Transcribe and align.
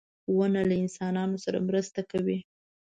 •ونه 0.37 0.61
له 0.69 0.75
انسانانو 0.83 1.37
سره 1.45 1.57
مرسته 1.67 2.01
کوي. 2.11 2.39